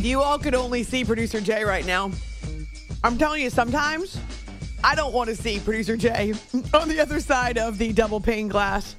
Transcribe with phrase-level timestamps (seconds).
[0.00, 2.10] If you all could only see producer Jay right now,
[3.04, 4.18] I'm telling you, sometimes
[4.82, 6.32] I don't want to see producer Jay
[6.72, 8.96] on the other side of the double pane glass.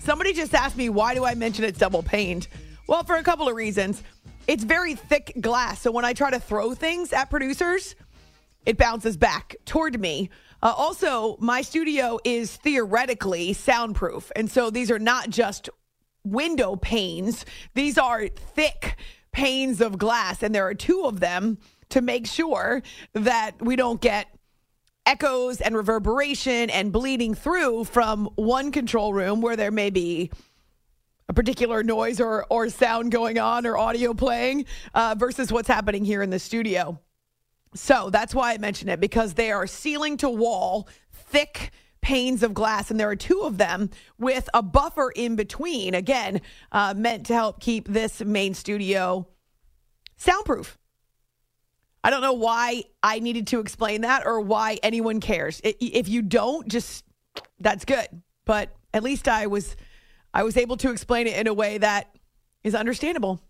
[0.00, 2.48] Somebody just asked me, why do I mention it's double paned?
[2.86, 4.02] Well, for a couple of reasons.
[4.46, 5.80] It's very thick glass.
[5.80, 7.94] So when I try to throw things at producers,
[8.66, 10.28] it bounces back toward me.
[10.62, 14.30] Uh, also, my studio is theoretically soundproof.
[14.36, 15.70] And so these are not just
[16.22, 18.98] window panes, these are thick
[19.32, 20.42] panes of glass.
[20.42, 21.58] And there are two of them
[21.90, 22.82] to make sure
[23.14, 24.28] that we don't get
[25.04, 30.30] echoes and reverberation and bleeding through from one control room where there may be
[31.28, 36.04] a particular noise or, or sound going on or audio playing uh, versus what's happening
[36.04, 36.98] here in the studio.
[37.74, 42.52] So that's why I mention it because they are ceiling to wall, thick panes of
[42.52, 45.94] glass, and there are two of them with a buffer in between.
[45.94, 49.26] Again, uh, meant to help keep this main studio
[50.16, 50.78] soundproof.
[52.04, 55.60] I don't know why I needed to explain that or why anyone cares.
[55.64, 57.04] If you don't, just
[57.60, 58.08] that's good.
[58.44, 59.76] But at least I was
[60.34, 62.14] I was able to explain it in a way that
[62.64, 63.40] is understandable.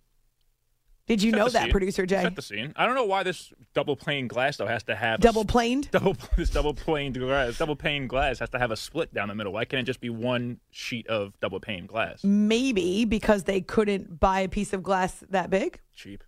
[1.08, 1.70] Did you Set know that, scene.
[1.72, 2.22] producer Jay?
[2.22, 2.72] Set the scene.
[2.76, 5.90] I don't know why this double pane glass though has to have Double planed?
[5.90, 9.34] double this double pane glass double pane glass has to have a split down the
[9.34, 9.52] middle.
[9.52, 12.22] Why can't it just be one sheet of double pane glass?
[12.22, 15.80] Maybe because they couldn't buy a piece of glass that big.
[15.94, 16.22] Cheap.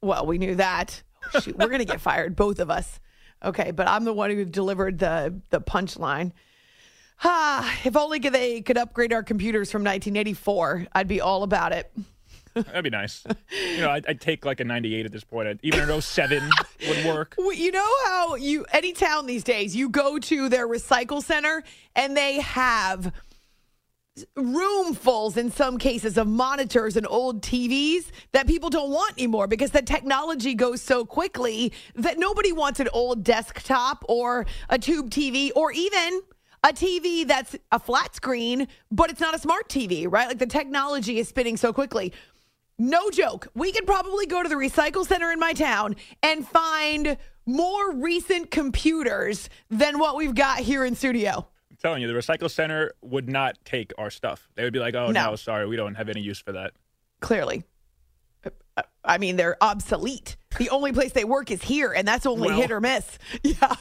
[0.00, 1.02] Well, we knew that.
[1.34, 3.00] Oh, shoot, we're gonna get fired, both of us.
[3.44, 6.30] Okay, but I'm the one who delivered the the punchline.
[7.24, 11.92] Ah, if only they could upgrade our computers from 1984, I'd be all about it.
[12.66, 13.24] That'd be nice.
[13.74, 15.48] you know, I'd, I'd take like a 98 at this point.
[15.48, 16.50] I'd, even an 07
[16.88, 17.34] would work.
[17.38, 21.62] You know how you any town these days you go to their recycle center
[21.94, 23.12] and they have
[24.36, 29.70] roomfuls in some cases of monitors and old TVs that people don't want anymore because
[29.70, 35.50] the technology goes so quickly that nobody wants an old desktop or a tube TV
[35.54, 36.20] or even
[36.64, 40.28] a TV that's a flat screen but it's not a smart TV, right?
[40.28, 42.12] Like the technology is spinning so quickly.
[42.78, 43.48] No joke.
[43.54, 47.16] We could probably go to the recycle center in my town and find
[47.46, 51.48] more recent computers than what we've got here in studio.
[51.70, 54.48] I'm telling you, the recycle center would not take our stuff.
[54.54, 55.30] They would be like, "Oh No.
[55.30, 56.72] no, sorry, we don't have any use for that."
[57.20, 57.64] Clearly.
[58.76, 60.36] Uh, I mean, they're obsolete.
[60.58, 62.60] The only place they work is here, and that's only Well.
[62.60, 63.18] hit or miss.
[63.42, 63.74] Yeah.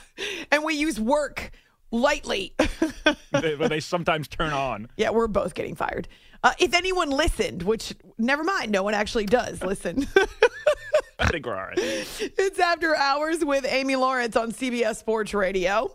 [0.51, 1.51] And we use work
[1.91, 2.53] lightly.
[3.31, 4.87] they, but they sometimes turn on.
[4.97, 6.07] yeah, we're both getting fired.
[6.43, 10.07] Uh, if anyone listened, which never mind, no one actually does listen.
[11.19, 11.77] I think we're all right.
[11.77, 15.91] It's After Hours with Amy Lawrence on CBS Sports Radio.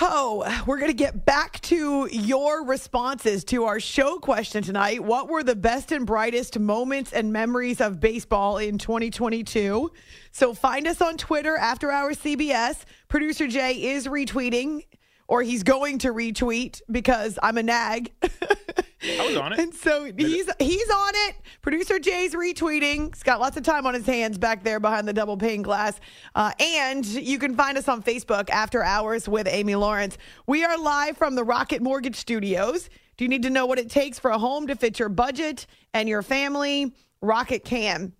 [0.00, 5.02] Oh, we're going to get back to your responses to our show question tonight.
[5.02, 9.90] What were the best and brightest moments and memories of baseball in 2022?
[10.30, 12.84] So find us on Twitter, After Hours CBS.
[13.08, 14.84] Producer Jay is retweeting,
[15.28, 18.12] or he's going to retweet because I'm a nag.
[18.22, 19.60] I was on it.
[19.60, 21.36] And so he's he's on it.
[21.62, 23.14] Producer Jay's retweeting.
[23.14, 26.00] He's got lots of time on his hands back there behind the double pane glass.
[26.34, 30.18] Uh, and you can find us on Facebook after hours with Amy Lawrence.
[30.46, 32.88] We are live from the Rocket Mortgage Studios.
[33.16, 35.66] Do you need to know what it takes for a home to fit your budget
[35.94, 36.92] and your family?
[37.20, 38.12] Rocket can.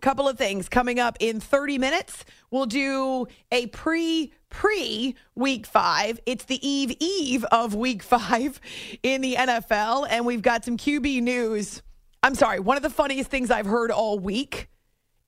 [0.00, 2.24] Couple of things coming up in 30 minutes.
[2.52, 6.20] We'll do a pre pre week five.
[6.26, 8.60] It's the eve eve of week five
[9.02, 11.82] in the NFL, and we've got some QB news.
[12.22, 14.68] I'm sorry, one of the funniest things I've heard all week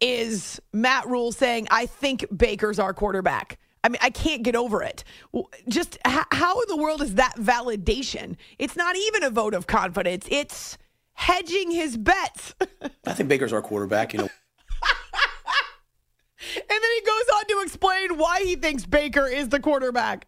[0.00, 3.58] is Matt Rhule saying, I think Baker's our quarterback.
[3.82, 5.04] I mean, I can't get over it.
[5.68, 8.36] Just how in the world is that validation?
[8.58, 10.76] It's not even a vote of confidence, it's
[11.14, 12.54] hedging his bets.
[13.06, 14.12] I think Baker's our quarterback.
[14.12, 14.28] You know,
[16.40, 20.26] And then he goes on to explain why he thinks Baker is the quarterback.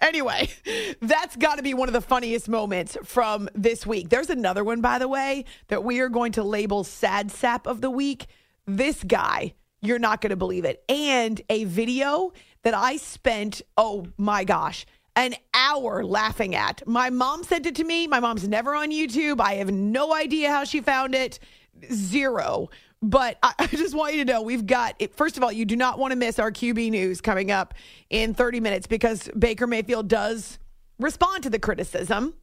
[0.00, 0.48] Anyway,
[1.00, 4.08] that's got to be one of the funniest moments from this week.
[4.10, 7.80] There's another one, by the way, that we are going to label Sad Sap of
[7.80, 8.26] the Week.
[8.66, 10.84] This guy, you're not going to believe it.
[10.88, 12.32] And a video
[12.62, 14.86] that I spent, oh my gosh,
[15.16, 16.86] an hour laughing at.
[16.86, 18.06] My mom sent it to me.
[18.06, 19.40] My mom's never on YouTube.
[19.40, 21.38] I have no idea how she found it.
[21.92, 22.68] zero.
[23.04, 25.76] But I, I just want you to know we've got, first of all, you do
[25.76, 27.74] not want to miss our QB news coming up
[28.10, 30.58] in 30 minutes because Baker Mayfield does
[30.98, 32.34] respond to the criticism.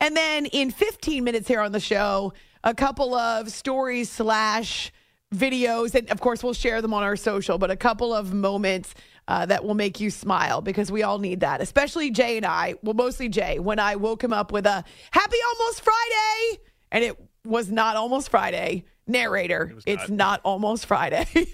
[0.00, 2.32] And then in 15 minutes here on the show,
[2.64, 4.92] a couple of stories slash
[5.34, 5.94] videos.
[5.94, 8.94] And of course, we'll share them on our social, but a couple of moments
[9.28, 12.74] uh, that will make you smile because we all need that, especially Jay and I.
[12.82, 16.62] Well, mostly Jay, when I woke him up with a happy almost Friday.
[16.92, 18.84] And it was not almost Friday.
[19.06, 20.40] Narrator, was it's not.
[20.44, 21.26] almost Friday.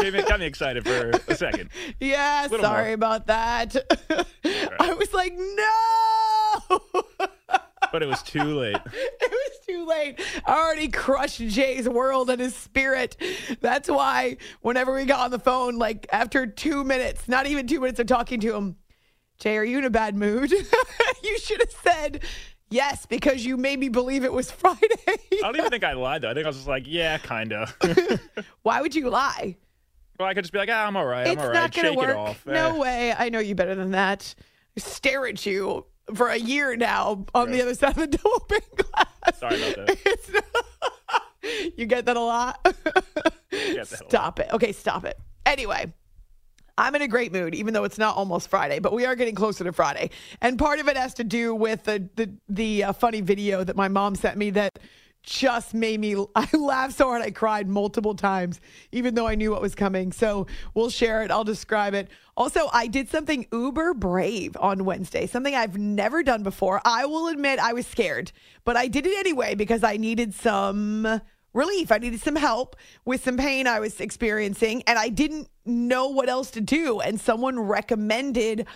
[0.00, 1.70] Me- got me excited for a second.
[2.00, 2.94] yeah, Little sorry more.
[2.94, 3.74] about that.
[4.78, 6.80] I was like, no.
[7.92, 8.76] But it was too late.
[8.76, 10.20] It was too late.
[10.44, 13.16] I already crushed Jay's world and his spirit.
[13.60, 17.80] That's why whenever we got on the phone, like after two minutes, not even two
[17.80, 18.76] minutes of talking to him,
[19.38, 20.50] Jay, are you in a bad mood?
[20.50, 22.22] you should have said
[22.70, 24.80] yes because you made me believe it was Friday.
[25.06, 26.30] I don't even think I lied though.
[26.30, 27.72] I think I was just like, yeah, kinda.
[28.62, 29.56] why would you lie?
[30.18, 31.26] well, I could just be like, ah, I'm all right.
[31.26, 31.54] I'm it's all right.
[31.54, 32.16] not going to Shake it work.
[32.16, 32.46] off.
[32.46, 32.78] No Eh.
[32.78, 33.14] way.
[33.16, 34.34] I know you better than that.
[34.76, 35.84] I stare at you
[36.14, 37.62] for a year now on the Right.
[37.62, 39.38] other side of the pane glass.
[39.38, 39.98] Sorry about that.
[40.06, 40.30] It's
[41.78, 42.62] you get that a lot.
[42.64, 42.76] that
[43.52, 43.86] a lot.
[43.88, 44.48] stop it.
[44.52, 45.18] Okay, stop it.
[45.44, 45.92] Anyway,
[46.78, 49.34] I'm in a great mood, even though it's not almost Friday, but we are getting
[49.34, 50.10] closer to Friday.
[50.42, 53.76] And part of it has to do with the the, the uh, funny video that
[53.76, 54.78] my mom sent me that
[55.22, 58.60] just made me I laughed so hard I cried multiple times,
[58.92, 60.12] even though I knew what was coming.
[60.12, 61.30] So we'll share it.
[61.30, 62.08] I'll describe it.
[62.36, 66.82] Also, I did something uber brave on Wednesday, something I've never done before.
[66.84, 68.32] I will admit I was scared,
[68.64, 71.20] but I did it anyway because I needed some
[71.52, 71.90] relief.
[71.90, 76.28] I needed some help with some pain I was experiencing, and I didn't know what
[76.28, 77.00] else to do.
[77.00, 78.66] And someone recommended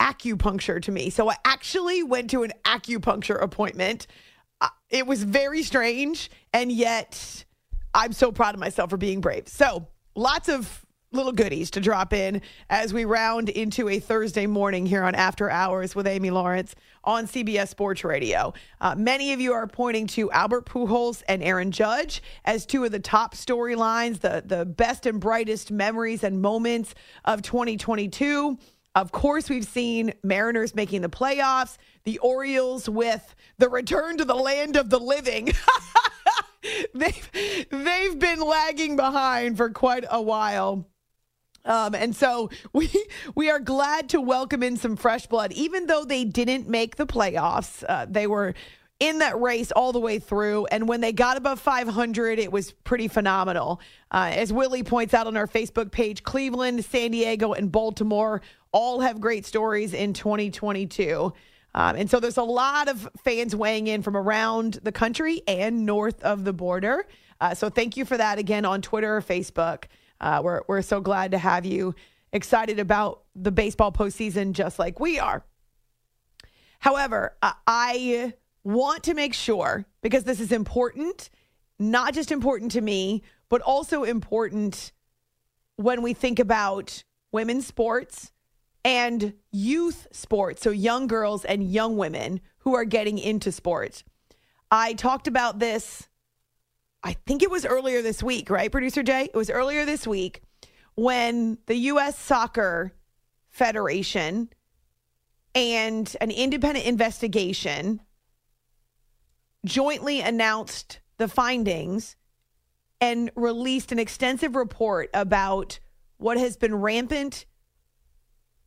[0.00, 1.10] acupuncture to me.
[1.10, 4.06] So I actually went to an acupuncture appointment.
[4.60, 7.44] Uh, It was very strange, and yet
[7.94, 9.48] I'm so proud of myself for being brave.
[9.48, 9.86] So
[10.16, 10.81] lots of
[11.12, 15.50] little goodies to drop in as we round into a Thursday morning here on After
[15.50, 16.74] Hours with Amy Lawrence
[17.04, 18.54] on CBS Sports Radio.
[18.80, 22.92] Uh, many of you are pointing to Albert Pujols and Aaron Judge as two of
[22.92, 26.94] the top storylines, the the best and brightest memories and moments
[27.24, 28.58] of 2022.
[28.94, 34.34] Of course, we've seen Mariners making the playoffs, the Orioles with the return to the
[34.34, 35.52] land of the living.
[36.94, 37.30] they've
[37.70, 40.86] they've been lagging behind for quite a while.
[41.64, 42.90] Um, and so we
[43.34, 47.06] we are glad to welcome in some fresh blood, even though they didn't make the
[47.06, 47.84] playoffs.
[47.88, 48.54] Uh, they were
[49.00, 52.70] in that race all the way through, and when they got above 500, it was
[52.70, 53.80] pretty phenomenal.
[54.12, 59.00] Uh, as Willie points out on our Facebook page, Cleveland, San Diego, and Baltimore all
[59.00, 61.32] have great stories in 2022.
[61.74, 65.86] Um, and so there's a lot of fans weighing in from around the country and
[65.86, 67.06] north of the border.
[67.40, 69.84] Uh, so thank you for that again on Twitter or Facebook.
[70.22, 71.94] Uh, we're, we're so glad to have you
[72.32, 75.44] excited about the baseball postseason just like we are.
[76.78, 78.32] However, I- I
[78.64, 81.28] want to make sure, because this is important,
[81.78, 84.92] not just important to me, but also important
[85.76, 87.02] when we think about
[87.32, 88.32] women's sports
[88.84, 94.04] and youth sports, so young girls and young women who are getting into sports.
[94.70, 96.08] I talked about this,
[97.02, 99.24] I think it was earlier this week, right, producer Jay?
[99.24, 100.42] It was earlier this week
[100.94, 102.18] when the U.S.
[102.18, 102.92] Soccer
[103.50, 104.48] Federation
[105.54, 108.00] and an independent investigation
[109.64, 112.16] jointly announced the findings
[113.00, 115.80] and released an extensive report about
[116.18, 117.46] what has been rampant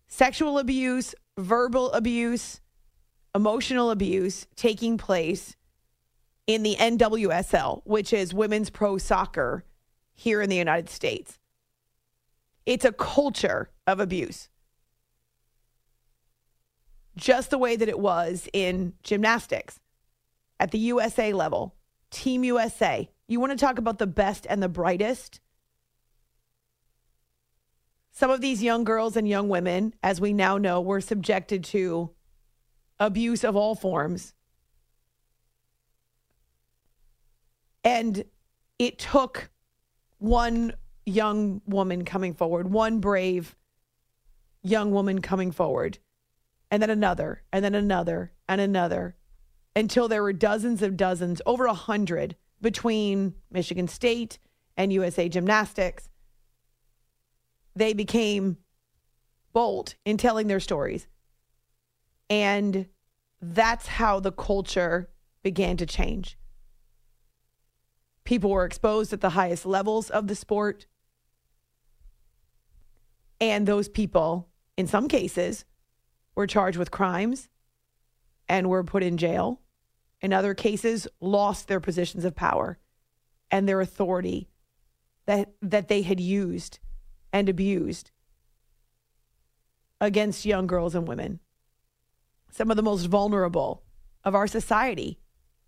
[0.07, 2.59] sexual abuse, verbal abuse,
[3.33, 5.55] emotional abuse taking place
[6.47, 9.63] in the NWSL, which is women's pro soccer
[10.13, 11.39] here in the United States.
[12.65, 14.49] It's a culture of abuse.
[17.15, 19.79] Just the way that it was in gymnastics
[20.59, 21.75] at the USA level,
[22.11, 23.09] Team USA.
[23.27, 25.39] You want to talk about the best and the brightest?
[28.11, 32.11] Some of these young girls and young women, as we now know, were subjected to
[32.99, 34.34] abuse of all forms.
[37.85, 38.25] And
[38.79, 39.51] it took
[40.17, 40.73] one
[41.05, 43.55] young woman coming forward, one brave
[44.63, 45.99] young woman coming forward,
[46.71, 49.15] and then another, and then another, and another,
[49.75, 54.39] until there were dozens of dozens, over a hundred between Michigan State
[54.75, 56.09] and USA Gymnastics.
[57.75, 58.57] They became
[59.53, 61.07] bold in telling their stories.
[62.29, 62.87] And
[63.41, 65.09] that's how the culture
[65.43, 66.37] began to change.
[68.25, 70.87] People were exposed at the highest levels of the sport.
[73.39, 75.63] And those people, in some cases,
[76.33, 77.49] were charged with crimes
[78.49, 79.61] and were put in jail.
[80.21, 82.79] In other cases, lost their positions of power
[83.51, 84.49] and their authority
[85.27, 86.79] that, that they had used
[87.31, 88.11] and abused
[90.01, 91.39] against young girls and women.
[92.51, 93.83] Some of the most vulnerable
[94.23, 95.19] of our society,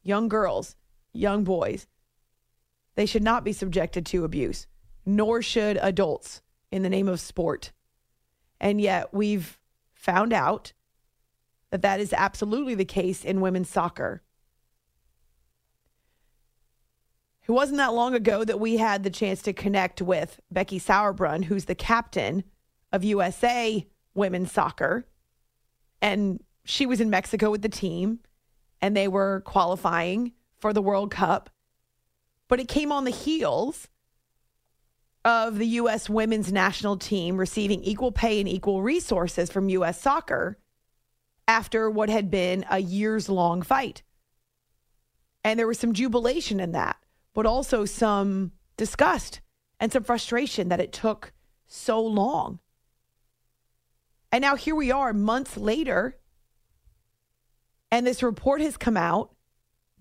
[0.02, 0.76] young girls,
[1.14, 1.88] young boys,
[2.98, 4.66] they should not be subjected to abuse,
[5.06, 7.72] nor should adults in the name of sport.
[8.60, 9.60] And yet we've
[9.94, 10.74] found out
[11.70, 14.24] that that is absolutely the case in women's soccer.
[17.48, 21.46] It wasn't that long ago that we had the chance to connect with Becky Sauerbrunn,
[21.46, 22.44] who's the captain
[22.92, 23.86] of USA
[24.16, 25.06] women's soccer.
[26.02, 28.22] And she was in Mexico with the team,
[28.82, 31.52] and they were qualifying for the World Cup.
[32.48, 33.88] But it came on the heels
[35.26, 36.10] of the U.S.
[36.10, 40.02] women's national team receiving equal pay and equal resources from U.S.
[40.02, 40.58] soccer
[41.48, 44.04] after what had been a years long fight.
[45.44, 46.98] And there was some jubilation in that,
[47.34, 49.42] but also some disgust
[49.80, 51.34] and some frustration that it took
[51.68, 52.60] so long.
[54.32, 56.18] And now here we are months later,
[57.92, 59.34] and this report has come out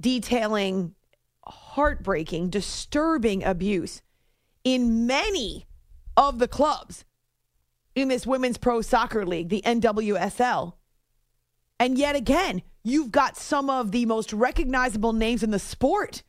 [0.00, 0.94] detailing
[1.76, 4.00] heartbreaking, disturbing abuse
[4.64, 5.66] in many
[6.16, 7.04] of the clubs
[7.94, 10.72] in this Women's Pro Soccer League, the NWSL.
[11.78, 16.22] And yet again, you've got some of the most recognizable names in the sport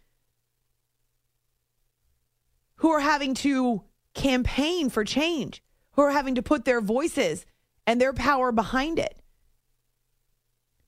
[2.75, 5.63] who are having to campaign for change,
[5.93, 7.45] who are having to put their voices
[7.85, 9.21] and their power behind it.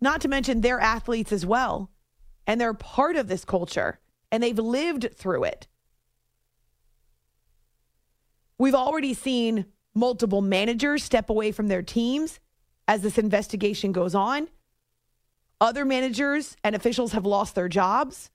[0.01, 1.91] Not to mention their athletes as well.
[2.45, 3.99] And they're part of this culture
[4.31, 5.67] and they've lived through it.
[8.57, 12.39] We've already seen multiple managers step away from their teams
[12.87, 14.49] as this investigation goes on.
[15.61, 18.29] Other managers and officials have lost their jobs.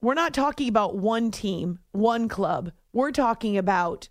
[0.00, 2.72] We're not talking about one team, one club.
[2.92, 4.08] We're talking about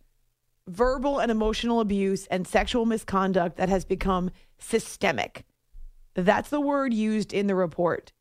[0.67, 5.43] verbal and emotional abuse and sexual misconduct that has become systemic.
[6.13, 8.13] That's the word used in the report.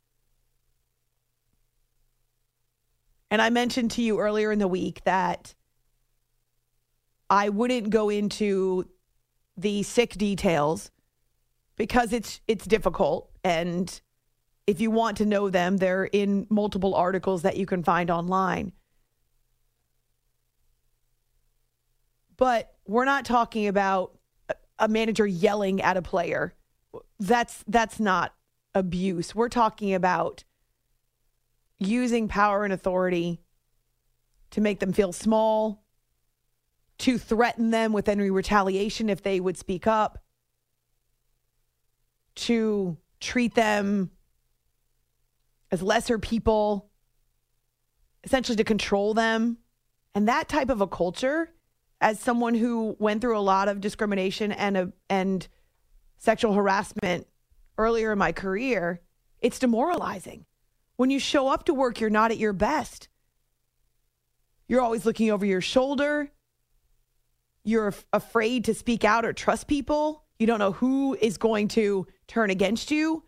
[3.31, 5.55] And I mentioned to you earlier in the week that
[7.29, 8.89] I wouldn't go into
[9.57, 10.91] the sick details
[11.77, 14.01] because it's it's difficult and
[14.67, 18.73] if you want to know them they're in multiple articles that you can find online.
[22.37, 24.19] But we're not talking about
[24.79, 26.55] a manager yelling at a player.
[27.19, 28.35] That's that's not
[28.75, 29.35] abuse.
[29.35, 30.45] We're talking about
[31.81, 33.41] using power and authority
[34.51, 35.83] to make them feel small,
[36.99, 40.19] to threaten them with any retaliation if they would speak up,
[42.35, 44.11] to treat them
[45.71, 46.91] as lesser people,
[48.25, 49.59] essentially to control them.
[50.15, 51.51] And that type of a culture,
[52.01, 55.47] as someone who went through a lot of discrimination and a, and
[56.19, 57.27] sexual harassment
[57.79, 59.01] earlier in my career,
[59.41, 60.45] it's demoralizing.
[61.01, 63.09] When you show up to work, you're not at your best.
[64.69, 66.31] You're always looking over your shoulder.
[67.65, 70.27] You're af- afraid to speak out or trust people.
[70.39, 73.25] You don't know who is going to turn against you.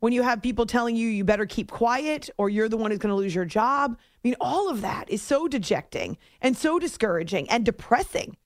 [0.00, 3.00] When you have people telling you you better keep quiet or you're the one who's
[3.00, 3.96] going to lose your job.
[3.98, 8.36] I mean, all of that is so dejecting and so discouraging and depressing.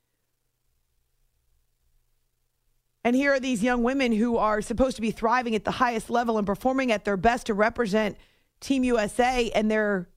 [3.08, 6.10] And here are these young women who are supposed to be thriving at the highest
[6.10, 8.18] level and performing at their best to represent
[8.60, 10.10] Team USA and their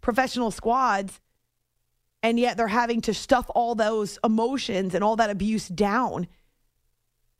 [0.00, 1.20] professional squads.
[2.22, 6.28] And yet they're having to stuff all those emotions and all that abuse down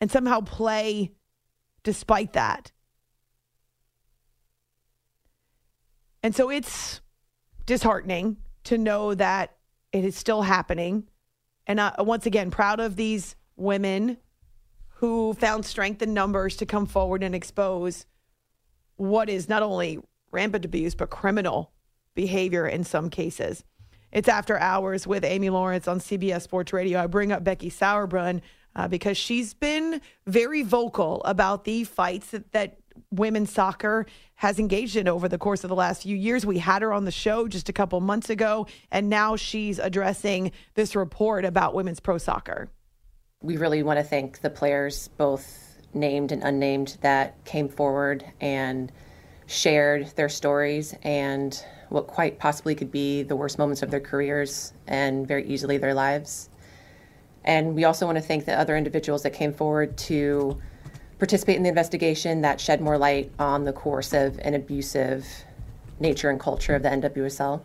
[0.00, 1.12] and somehow play
[1.84, 2.72] despite that.
[6.24, 7.00] And so it's
[7.66, 9.58] disheartening to know that
[9.92, 11.08] it is still happening.
[11.68, 14.16] And uh, once again, proud of these women
[14.98, 18.04] who found strength in numbers to come forward and expose
[18.96, 20.00] what is not only
[20.32, 21.70] rampant abuse, but criminal
[22.16, 23.62] behavior in some cases.
[24.10, 27.00] It's after hours with Amy Lawrence on CBS Sports Radio.
[27.00, 28.40] I bring up Becky Sauerbrunn
[28.74, 32.78] uh, because she's been very vocal about the fights that, that
[33.12, 36.44] women's soccer has engaged in over the course of the last few years.
[36.44, 40.50] We had her on the show just a couple months ago, and now she's addressing
[40.74, 42.68] this report about women's pro soccer
[43.42, 48.90] we really want to thank the players, both named and unnamed, that came forward and
[49.46, 54.72] shared their stories and what quite possibly could be the worst moments of their careers
[54.86, 56.50] and very easily their lives.
[57.44, 60.60] And we also want to thank the other individuals that came forward to
[61.18, 65.26] participate in the investigation that shed more light on the coercive and abusive
[66.00, 67.62] nature and culture of the NWSL.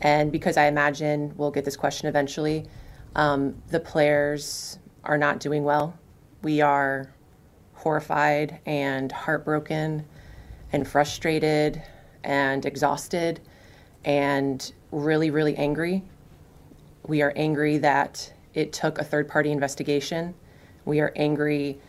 [0.00, 2.66] And because I imagine we'll get this question eventually,
[3.14, 5.98] um, the players are not doing well.
[6.42, 7.12] We are
[7.74, 10.04] horrified and heartbroken
[10.72, 11.82] and frustrated
[12.24, 13.40] and exhausted
[14.04, 16.02] and really, really angry.
[17.06, 20.34] We are angry that it took a third party investigation.
[20.84, 21.80] We are angry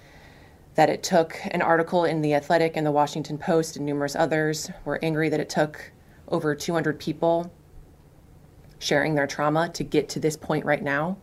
[0.75, 4.71] that it took an article in The Athletic and The Washington Post and numerous others.
[4.85, 5.91] We're angry that it took
[6.27, 7.51] over 200 people
[8.79, 11.17] sharing their trauma to get to this point right now.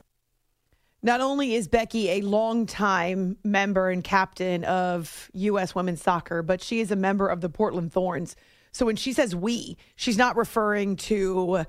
[1.02, 5.74] Not only is Becky a longtime member and captain of U.S.
[5.74, 8.34] women's soccer, but she is a member of the Portland Thorns.
[8.72, 11.64] So when she says we, she's not referring to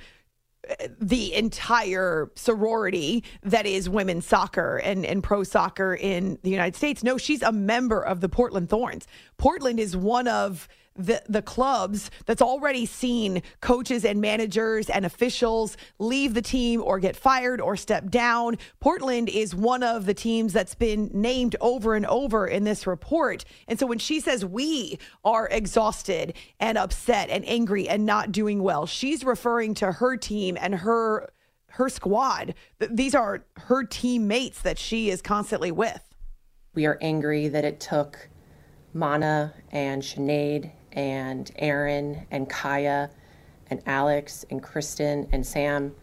[0.69, 6.75] uh, the entire sorority that is women's soccer and, and pro soccer in the United
[6.75, 7.03] States.
[7.03, 9.07] No, she's a member of the Portland Thorns.
[9.37, 10.67] Portland is one of
[10.97, 16.99] the the clubs that's already seen coaches and managers and officials leave the team or
[16.99, 18.57] get fired or step down.
[18.79, 23.45] Portland is one of the teams that's been named over and over in this report.
[23.67, 28.63] And so when she says we are exhausted and upset and angry and not doing
[28.63, 31.29] well, she's referring to her team and her
[31.71, 32.55] her squad.
[32.79, 36.01] These are her teammates that she is constantly with.
[36.73, 38.29] We are angry that it took
[38.93, 43.11] Mana and Sinead and Aaron and Kaya
[43.69, 45.95] and Alex and Kristen and Sam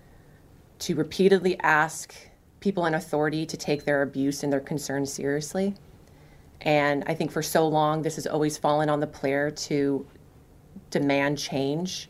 [0.79, 2.15] to repeatedly ask
[2.61, 5.75] people in authority to take their abuse and their concerns seriously.
[6.61, 10.07] And I think for so long, this has always fallen on the player to
[10.91, 12.09] demand change.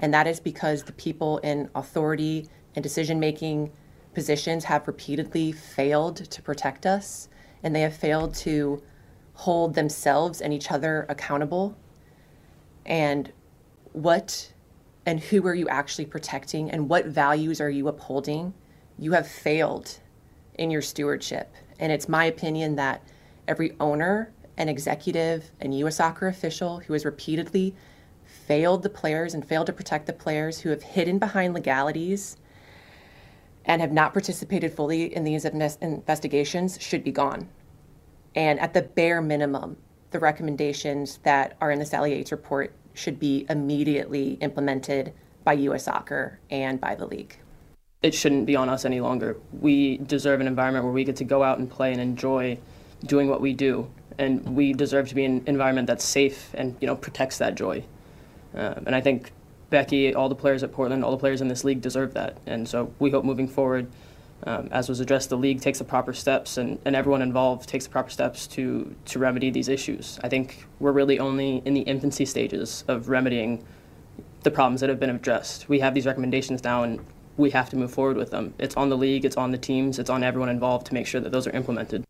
[0.00, 3.70] And that is because the people in authority and decision making
[4.14, 7.28] positions have repeatedly failed to protect us
[7.62, 8.82] and they have failed to
[9.34, 11.76] hold themselves and each other accountable
[12.86, 13.32] and
[13.92, 14.52] what
[15.04, 18.54] and who are you actually protecting and what values are you upholding,
[18.98, 19.98] you have failed
[20.54, 21.52] in your stewardship.
[21.80, 23.02] And it's my opinion that
[23.48, 25.96] every owner and executive and U.S.
[25.96, 27.74] soccer official who has repeatedly
[28.46, 32.36] failed the players and failed to protect the players, who have hidden behind legalities
[33.64, 37.48] and have not participated fully in these investigations, should be gone.
[38.34, 39.76] And at the bare minimum,
[40.12, 45.12] the recommendations that are in the Sally Yates report should be immediately implemented
[45.44, 45.84] by U.S.
[45.84, 47.36] Soccer and by the league.
[48.02, 49.36] It shouldn't be on us any longer.
[49.52, 52.58] We deserve an environment where we get to go out and play and enjoy
[53.06, 56.76] doing what we do, and we deserve to be in an environment that's safe and
[56.80, 57.82] you know protects that joy.
[58.54, 59.32] Uh, and I think
[59.70, 62.36] Becky, all the players at Portland, all the players in this league deserve that.
[62.46, 63.90] And so we hope moving forward
[64.44, 67.84] um, as was addressed, the league takes the proper steps and, and everyone involved takes
[67.84, 70.18] the proper steps to, to remedy these issues.
[70.22, 73.64] I think we're really only in the infancy stages of remedying
[74.42, 75.68] the problems that have been addressed.
[75.68, 77.04] We have these recommendations now and
[77.36, 78.52] we have to move forward with them.
[78.58, 81.20] It's on the league, it's on the teams, it's on everyone involved to make sure
[81.20, 82.04] that those are implemented.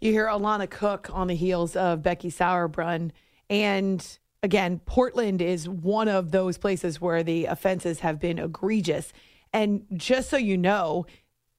[0.00, 3.10] You hear Alana Cook on the heels of Becky Sauerbrunn.
[3.50, 9.12] And again, Portland is one of those places where the offenses have been egregious.
[9.52, 11.06] And just so you know,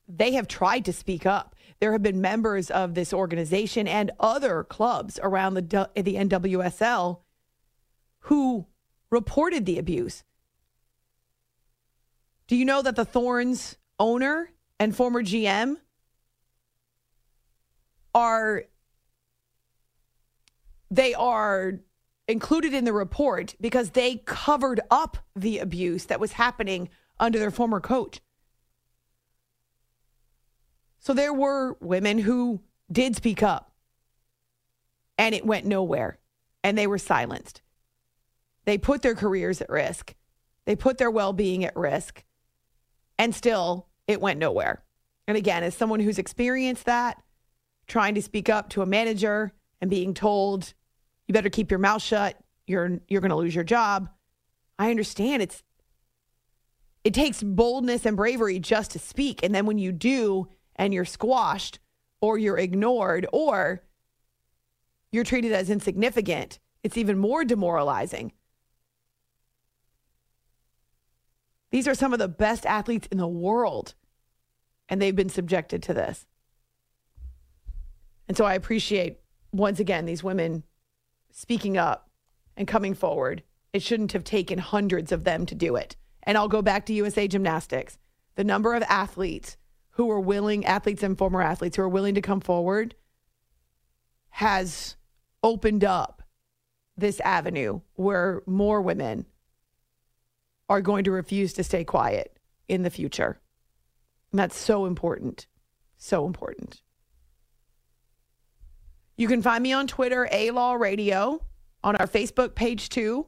[0.08, 1.56] they have tried to speak up.
[1.80, 7.20] There have been members of this organization and other clubs around the the NWSL
[8.26, 8.68] who
[9.10, 10.24] reported the abuse.
[12.48, 15.78] Do you know that the Thorns owner and former GM
[18.14, 18.64] are
[20.90, 21.80] they are
[22.28, 26.90] included in the report because they covered up the abuse that was happening
[27.22, 28.20] under their former coach.
[31.00, 33.72] So there were women who did speak up
[35.18, 36.18] and it went nowhere
[36.64, 37.62] and they were silenced.
[38.66, 40.16] They put their careers at risk,
[40.66, 42.24] they put their well being at risk,
[43.18, 44.84] and still it went nowhere.
[45.28, 47.22] And again, as someone who's experienced that,
[47.88, 50.74] trying to speak up to a manager and being told,
[51.28, 54.10] you better keep your mouth shut, you're, you're going to lose your job.
[54.78, 55.64] I understand it's
[57.04, 59.44] it takes boldness and bravery just to speak.
[59.44, 61.80] And then when you do and you're squashed
[62.22, 63.84] or you're ignored or
[65.12, 68.32] you're treated as insignificant, it's even more demoralizing.
[71.72, 73.96] These are some of the best athletes in the world,
[74.90, 76.26] and they've been subjected to this.
[78.28, 79.20] And so I appreciate,
[79.52, 80.64] once again, these women
[81.32, 82.10] speaking up
[82.58, 83.44] and coming forward.
[83.74, 85.96] It shouldn't have taken hundreds of them to do it.
[86.24, 87.98] And I'll go back to USA Gymnastics.
[88.36, 89.58] The number of athletes
[89.92, 92.96] who are willing, athletes and former athletes who are willing to come forward,
[94.30, 94.96] has
[95.44, 96.24] opened up
[96.96, 99.26] this avenue where more women
[100.70, 103.40] are going to refuse to stay quiet in the future.
[104.32, 105.48] And that's so important.
[105.98, 106.82] So important.
[109.18, 111.46] You can find me on Twitter, A Law Radio,
[111.84, 113.28] on our Facebook page too.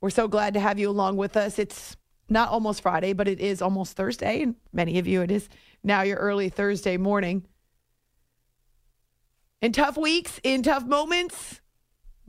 [0.00, 1.58] We're so glad to have you along with us.
[1.58, 1.96] It's
[2.32, 4.42] not almost Friday, but it is almost Thursday.
[4.42, 5.48] And many of you, it is
[5.84, 7.46] now your early Thursday morning.
[9.60, 11.60] In tough weeks, in tough moments,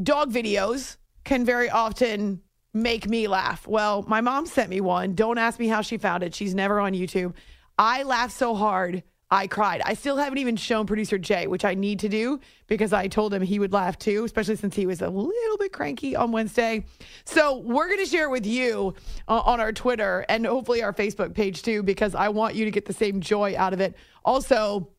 [0.01, 2.41] dog videos can very often
[2.73, 3.67] make me laugh.
[3.67, 5.15] Well, my mom sent me one.
[5.15, 6.35] Don't ask me how she found it.
[6.35, 7.33] She's never on YouTube.
[7.77, 9.81] I laughed so hard, I cried.
[9.83, 13.33] I still haven't even shown producer Jay, which I need to do because I told
[13.33, 16.85] him he would laugh too, especially since he was a little bit cranky on Wednesday.
[17.25, 18.93] So we're going to share it with you
[19.27, 22.71] uh, on our Twitter and hopefully our Facebook page too, because I want you to
[22.71, 23.95] get the same joy out of it.
[24.23, 24.89] Also,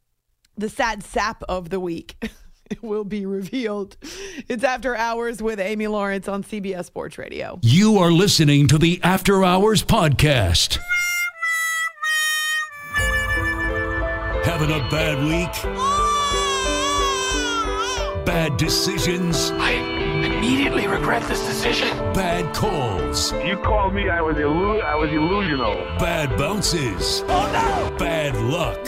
[0.57, 2.17] the sad sap of the week.
[2.83, 3.97] Will be revealed.
[4.49, 7.61] It's After Hours with Amy Lawrence on CBS Sports Radio.
[7.63, 10.79] You are listening to the After Hours Podcast.
[14.55, 15.53] Having a bad week?
[18.25, 19.51] Bad decisions?
[19.51, 21.89] I immediately regret this decision.
[22.13, 23.33] Bad calls?
[23.45, 25.99] You called me, I was illu- I was illusional.
[25.99, 27.25] Bad bounces?
[27.27, 27.51] Oh
[27.91, 27.97] no!
[27.99, 28.79] Bad luck?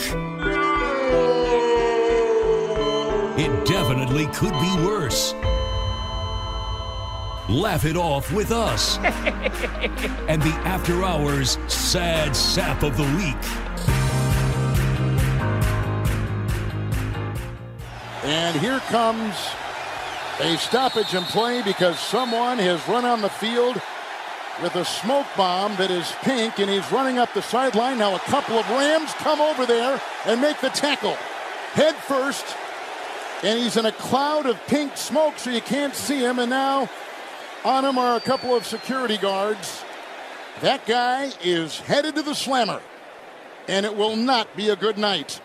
[3.36, 5.34] It definitely could be worse.
[7.48, 8.98] Laugh it off with us
[10.28, 14.05] and the After Hours Sad Sap of the Week.
[18.24, 19.34] And here comes
[20.40, 23.80] a stoppage in play because someone has run on the field
[24.62, 27.98] with a smoke bomb that is pink, and he's running up the sideline.
[27.98, 31.16] Now a couple of Rams come over there and make the tackle.
[31.72, 32.44] Head first,
[33.42, 36.38] and he's in a cloud of pink smoke, so you can't see him.
[36.38, 36.88] And now
[37.64, 39.84] on him are a couple of security guards.
[40.62, 42.80] That guy is headed to the slammer,
[43.68, 45.40] and it will not be a good night.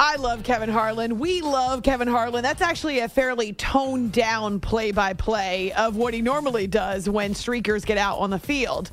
[0.00, 1.18] I love Kevin Harlan.
[1.18, 2.44] We love Kevin Harlan.
[2.44, 7.34] That's actually a fairly toned down play by play of what he normally does when
[7.34, 8.92] streakers get out on the field.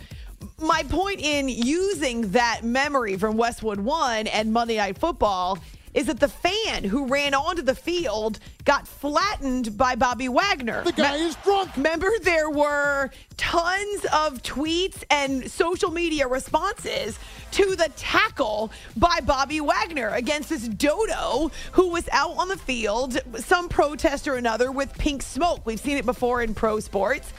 [0.57, 5.59] My point in using that memory from Westwood One and Monday Night Football
[5.95, 10.83] is that the fan who ran onto the field got flattened by Bobby Wagner.
[10.83, 11.75] The guy is drunk.
[11.77, 17.17] Remember, there were tons of tweets and social media responses
[17.51, 23.17] to the tackle by Bobby Wagner against this dodo who was out on the field,
[23.37, 25.65] some protest or another, with pink smoke.
[25.65, 27.33] We've seen it before in pro sports.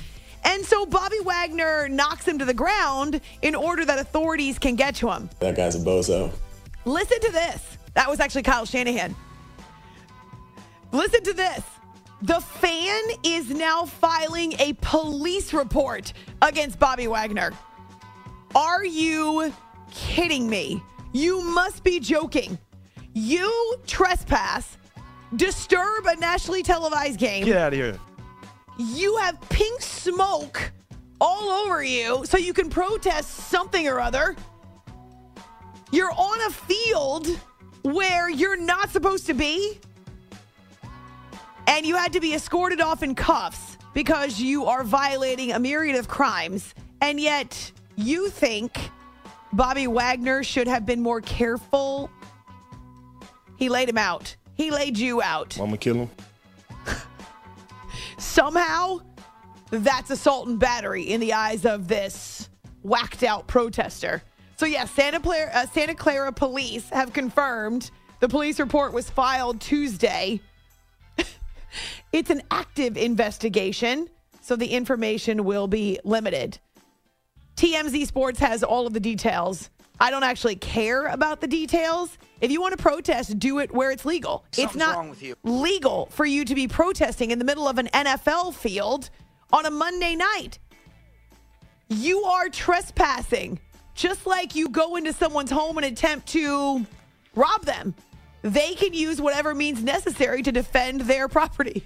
[0.44, 4.94] And so Bobby Wagner knocks him to the ground in order that authorities can get
[4.96, 5.28] to him.
[5.40, 6.32] That guy's a bozo.
[6.86, 7.75] Listen to this.
[7.96, 9.16] That was actually Kyle Shanahan.
[10.92, 11.62] Listen to this.
[12.20, 17.52] The fan is now filing a police report against Bobby Wagner.
[18.54, 19.52] Are you
[19.90, 20.82] kidding me?
[21.12, 22.58] You must be joking.
[23.14, 24.76] You trespass,
[25.36, 27.46] disturb a nationally televised game.
[27.46, 27.98] Get out of here.
[28.78, 30.70] You have pink smoke
[31.18, 34.36] all over you so you can protest something or other.
[35.92, 37.40] You're on a field
[37.86, 39.78] where you're not supposed to be.
[41.68, 45.96] And you had to be escorted off in cuffs because you are violating a myriad
[45.96, 46.74] of crimes.
[47.00, 48.90] And yet you think
[49.52, 52.10] Bobby Wagner should have been more careful.
[53.56, 54.36] He laid him out.
[54.54, 55.56] He laid you out.
[55.58, 56.10] I'm gonna kill him.
[58.18, 59.00] Somehow,
[59.70, 62.48] that's assault and battery in the eyes of this
[62.82, 64.22] whacked out protester.
[64.56, 67.90] So, yeah, Santa Clara, uh, Santa Clara police have confirmed
[68.20, 70.40] the police report was filed Tuesday.
[72.12, 74.08] it's an active investigation,
[74.40, 76.58] so the information will be limited.
[77.56, 79.70] TMZ Sports has all of the details.
[80.00, 82.16] I don't actually care about the details.
[82.40, 84.44] If you want to protest, do it where it's legal.
[84.56, 85.36] it's not wrong with you.
[85.42, 89.10] legal for you to be protesting in the middle of an NFL field
[89.52, 90.58] on a Monday night.
[91.88, 93.60] You are trespassing,
[93.96, 96.86] just like you go into someone's home and attempt to
[97.34, 97.94] rob them.
[98.42, 101.82] They can use whatever means necessary to defend their property.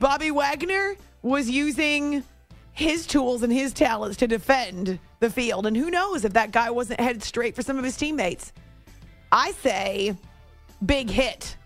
[0.00, 2.24] Bobby Wagner was using
[2.72, 5.66] his tools and his talents to defend the field.
[5.66, 8.52] And who knows if that guy wasn't headed straight for some of his teammates.
[9.30, 10.16] I say
[10.84, 11.56] big hit.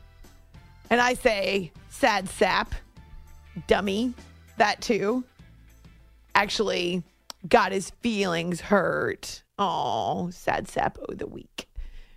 [0.91, 2.75] And I say sad sap
[3.67, 4.13] dummy,
[4.59, 5.25] that too,
[6.35, 7.03] actually
[7.49, 9.43] got his feelings hurt.
[9.59, 11.69] Oh, sad sap of the week.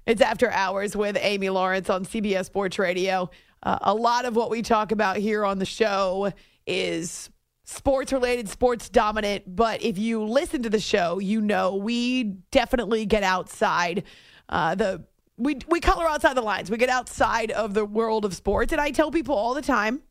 [0.05, 3.29] It's After Hours with Amy Lawrence on CBS Sports Radio.
[3.63, 6.33] Uh, a lot of what we talk about here on the show
[6.67, 7.29] is
[7.63, 9.55] sports related, sports dominant.
[9.55, 14.03] But if you listen to the show, you know we definitely get outside
[14.49, 15.05] uh, the.
[15.37, 16.69] We, we color outside the lines.
[16.69, 18.73] We get outside of the world of sports.
[18.73, 20.01] And I tell people all the time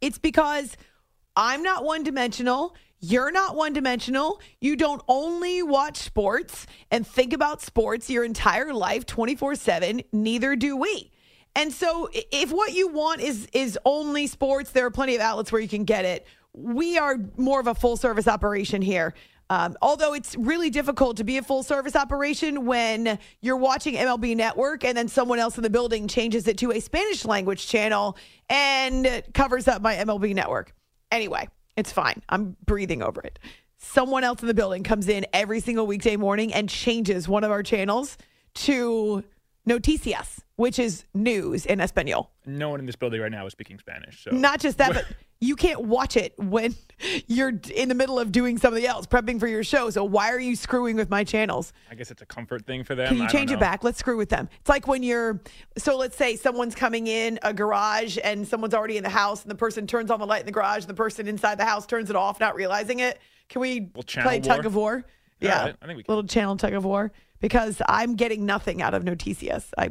[0.00, 0.76] it's because
[1.34, 2.76] I'm not one dimensional.
[3.06, 4.40] You're not one dimensional.
[4.62, 10.00] You don't only watch sports and think about sports your entire life 24 7.
[10.12, 11.10] Neither do we.
[11.54, 15.52] And so if what you want is is only sports, there are plenty of outlets
[15.52, 16.26] where you can get it.
[16.54, 19.12] We are more of a full service operation here.
[19.50, 24.34] Um, although it's really difficult to be a full service operation when you're watching MLB
[24.34, 28.16] Network and then someone else in the building changes it to a Spanish language channel
[28.48, 30.72] and covers up my MLB Network.
[31.12, 32.22] Anyway, it's fine.
[32.28, 33.38] I'm breathing over it.
[33.78, 37.50] Someone else in the building comes in every single weekday morning and changes one of
[37.50, 38.16] our channels
[38.54, 39.24] to
[39.68, 42.30] Noticias, which is news in Espanol.
[42.46, 44.22] No one in this building right now is speaking Spanish.
[44.22, 45.04] So Not just that, but
[45.40, 46.76] you can't watch it when
[47.26, 49.90] you're in the middle of doing something else, prepping for your show.
[49.90, 51.72] So why are you screwing with my channels?
[51.90, 53.08] I guess it's a comfort thing for them.
[53.08, 53.82] Can you I change it back?
[53.82, 54.48] Let's screw with them.
[54.60, 55.40] It's like when you're,
[55.76, 59.50] so let's say someone's coming in a garage and someone's already in the house and
[59.50, 61.84] the person turns on the light in the garage and the person inside the house
[61.86, 63.18] turns it off, not realizing it.
[63.48, 65.04] Can we channel play tug of war?
[65.40, 65.64] Yeah.
[65.64, 66.14] right, I think we can.
[66.14, 69.66] Little channel tug of war because I'm getting nothing out of Noticias.
[69.76, 69.90] I,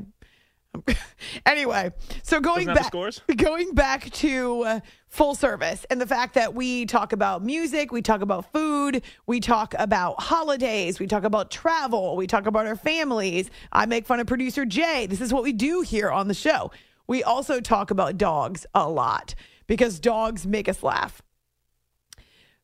[1.46, 1.92] anyway,
[2.24, 6.34] so going Doesn't have the back, going back to uh, full service and the fact
[6.34, 11.24] that we talk about music, we talk about food, we talk about holidays, we talk
[11.24, 13.50] about travel, we talk about our families.
[13.72, 15.06] I make fun of producer Jay.
[15.06, 16.72] This is what we do here on the show.
[17.08, 19.36] We also talk about dogs a lot
[19.68, 21.22] because dogs make us laugh.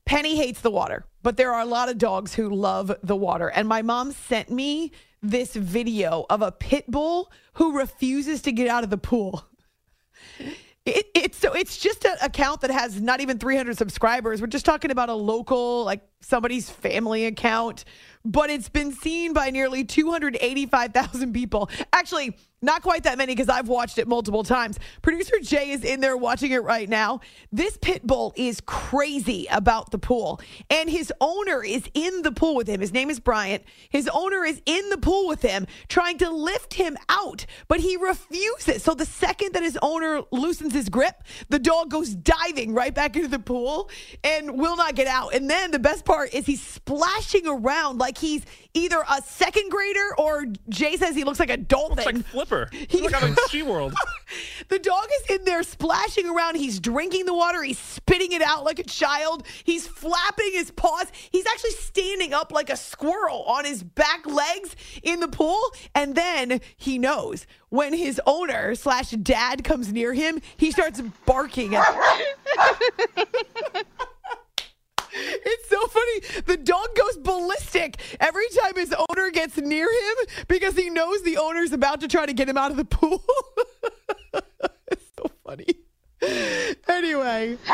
[0.06, 3.50] Penny hates the water, but there are a lot of dogs who love the water.
[3.50, 8.67] And my mom sent me this video of a pit bull who refuses to get
[8.67, 9.45] out of the pool.
[10.86, 14.41] It, it's so it's just an account that has not even 300 subscribers.
[14.41, 17.86] We're just talking about a local, like somebody's family account,
[18.25, 21.69] but it's been seen by nearly 285,000 people.
[21.93, 24.80] Actually, not quite that many because I've watched it multiple times.
[25.02, 27.22] Producer Jay is in there watching it right now.
[27.52, 32.56] This pit bull is crazy about the pool, and his owner is in the pool
[32.56, 32.82] with him.
[32.82, 33.63] His name is Bryant.
[33.89, 37.98] His owner is in the pool with him, trying to lift him out, but he
[37.98, 38.84] refuses.
[38.84, 43.15] So the second that his owner loosens his grip, the dog goes diving right back
[43.15, 43.89] into the pool
[44.24, 45.34] and will not get out.
[45.34, 50.15] And then the best part is he's splashing around like he's either a second grader
[50.17, 51.97] or Jay says he looks like a dolphin.
[51.97, 52.69] Looks like Flipper.
[52.89, 53.93] He- Look out of SeaWorld.
[54.67, 56.55] the dog is in there splashing around.
[56.55, 57.63] He's drinking the water.
[57.63, 59.45] He's spitting it out like a child.
[59.63, 61.08] He's flapping his paws.
[61.32, 65.60] He's actually standing up like a squirrel on his back legs in the pool.
[65.95, 71.75] And then he knows when his owner slash dad comes near him, he starts barking
[71.75, 71.86] at
[75.13, 76.41] It's so funny.
[76.45, 80.15] The dog goes ballistic every time his owner gets near him
[80.48, 83.24] because he knows the owner's about to try to get him out of the pool.
[84.91, 85.67] it's so funny.
[86.88, 87.58] Anyway.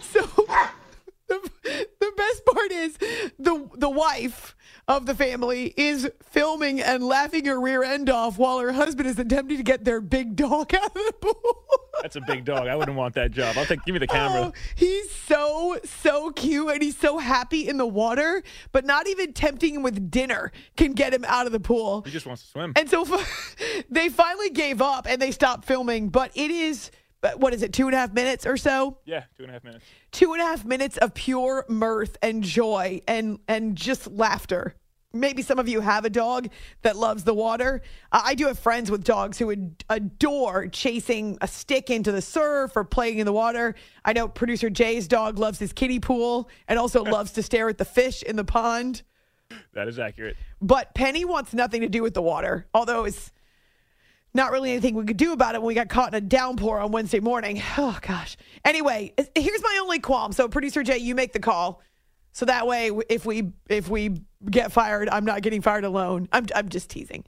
[0.00, 0.28] so
[1.28, 2.96] the, the best part is
[3.38, 4.54] the the wife
[4.88, 9.18] of the family is filming and laughing her rear end off while her husband is
[9.18, 11.64] attempting to get their big dog out of the pool.
[12.00, 12.68] That's a big dog.
[12.68, 13.56] I wouldn't want that job.
[13.58, 13.84] I'll take.
[13.84, 14.46] Give me the camera.
[14.46, 19.32] Oh, he's so so cute and he's so happy in the water, but not even
[19.32, 22.02] tempting him with dinner can get him out of the pool.
[22.02, 22.72] He just wants to swim.
[22.76, 23.04] And so
[23.90, 26.08] they finally gave up and they stopped filming.
[26.08, 26.90] But it is
[27.36, 28.98] what is it, two and a half minutes or so?
[29.04, 29.84] yeah, two and a half minutes.
[30.12, 34.74] Two and a half minutes of pure mirth and joy and and just laughter.
[35.12, 36.48] Maybe some of you have a dog
[36.82, 37.80] that loves the water.
[38.12, 42.20] Uh, I do have friends with dogs who would adore chasing a stick into the
[42.20, 43.74] surf or playing in the water.
[44.04, 47.78] I know producer Jay's dog loves his kiddie pool and also loves to stare at
[47.78, 49.02] the fish in the pond.
[49.72, 50.36] That is accurate.
[50.60, 53.32] But Penny wants nothing to do with the water, although it's
[54.34, 56.78] not really anything we could do about it when we got caught in a downpour
[56.80, 57.62] on Wednesday morning.
[57.76, 58.36] Oh, gosh.
[58.64, 60.32] Anyway, here's my only qualm.
[60.32, 61.80] So, producer Jay, you make the call.
[62.32, 66.28] So that way, if we if we get fired, I'm not getting fired alone.
[66.30, 67.24] I'm I'm just teasing.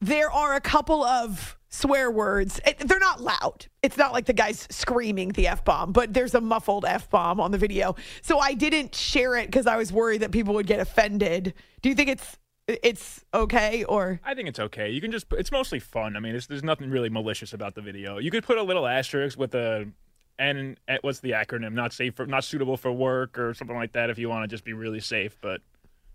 [0.00, 2.60] There are a couple of swear words.
[2.66, 3.66] It- They're not loud.
[3.82, 7.40] It's not like the guy's screaming the f bomb, but there's a muffled f bomb
[7.40, 7.94] on the video.
[8.20, 11.54] So I didn't share it because I was worried that people would get offended.
[11.80, 12.36] Do you think it's
[12.68, 14.90] it's okay or I think it's okay.
[14.90, 16.16] You can just it's mostly fun.
[16.16, 18.18] I mean, it's, there's nothing really malicious about the video.
[18.18, 19.86] You could put a little asterisk with a
[20.38, 21.72] and what's the acronym?
[21.72, 24.48] Not safe for not suitable for work or something like that if you want to
[24.48, 25.60] just be really safe, but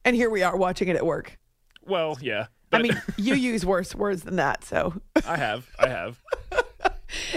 [0.04, 1.38] and here we are watching it at work.
[1.86, 2.48] well, yeah.
[2.74, 4.94] I mean, you use worse words than that, so
[5.26, 5.68] I have.
[5.80, 6.22] I have.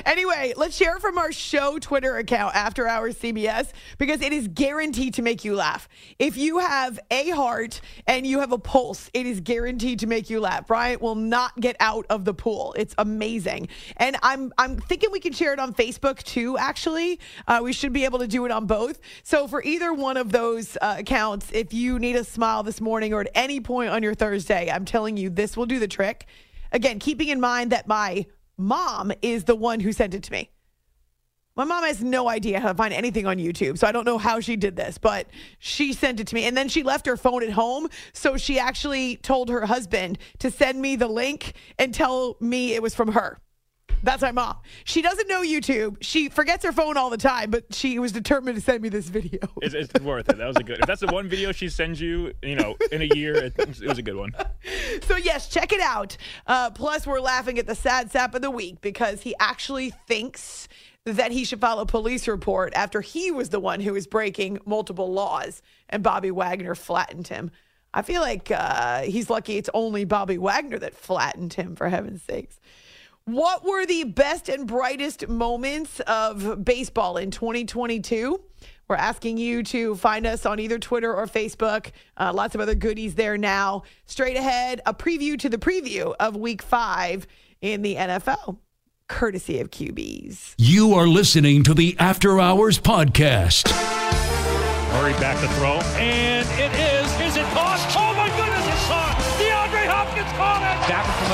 [0.06, 5.14] Anyway, let's share from our show Twitter account, After Hours CBS, because it is guaranteed
[5.14, 5.88] to make you laugh.
[6.18, 10.30] If you have a heart and you have a pulse, it is guaranteed to make
[10.30, 10.66] you laugh.
[10.66, 12.74] Bryant will not get out of the pool.
[12.76, 16.58] It's amazing, and I'm I'm thinking we can share it on Facebook too.
[16.58, 19.00] Actually, uh, we should be able to do it on both.
[19.22, 23.12] So for either one of those uh, accounts, if you need a smile this morning
[23.12, 26.26] or at any point on your Thursday, I'm telling you this will do the trick.
[26.72, 30.50] Again, keeping in mind that my mom is the one who sent it to me.
[31.56, 34.18] My mom has no idea how to find anything on YouTube, so I don't know
[34.18, 35.28] how she did this, but
[35.60, 36.44] she sent it to me.
[36.44, 40.50] And then she left her phone at home, so she actually told her husband to
[40.50, 43.38] send me the link and tell me it was from her.
[44.04, 44.56] That's my mom.
[44.84, 45.96] She doesn't know YouTube.
[46.02, 49.08] She forgets her phone all the time, but she was determined to send me this
[49.08, 49.40] video.
[49.62, 50.36] It's, it's worth it.
[50.36, 50.78] That was a good.
[50.78, 53.88] If that's the one video she sends you, you know, in a year, it, it
[53.88, 54.32] was a good one.
[55.02, 56.16] So yes, check it out.
[56.46, 60.68] Uh, plus, we're laughing at the sad sap of the week because he actually thinks
[61.04, 64.58] that he should file a police report after he was the one who was breaking
[64.64, 67.50] multiple laws, and Bobby Wagner flattened him.
[67.92, 71.76] I feel like uh, he's lucky it's only Bobby Wagner that flattened him.
[71.76, 72.58] For heaven's sakes.
[73.26, 78.38] What were the best and brightest moments of baseball in 2022?
[78.86, 81.92] We're asking you to find us on either Twitter or Facebook.
[82.18, 83.84] Uh, lots of other goodies there now.
[84.04, 87.26] Straight ahead, a preview to the preview of week five
[87.62, 88.58] in the NFL,
[89.08, 90.52] courtesy of QBs.
[90.58, 93.72] You are listening to the After Hours Podcast.
[94.92, 96.80] Murray back to throw, and it is.
[96.80, 96.83] Is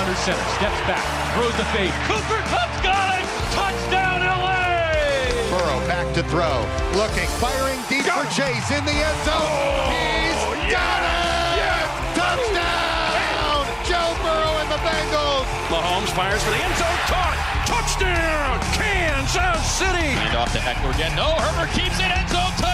[0.01, 1.05] under center, steps back,
[1.37, 1.93] throws the fade.
[2.09, 3.27] Cooper Kupp's got it!
[3.53, 5.29] Touchdown, LA!
[5.53, 6.65] Burrow back to throw,
[6.97, 9.45] looking, firing deep for Chase in the end zone.
[9.45, 11.85] Oh, He's got it!
[12.17, 13.61] Touchdown!
[13.85, 15.45] Joe Burrow and the Bengals.
[15.69, 17.37] Mahomes fires for the end zone, caught!
[17.69, 20.17] Touchdown, Kansas City!
[20.17, 21.15] And off to Ekeler again.
[21.15, 22.70] No, Herbert keeps it, end zone, touchdown!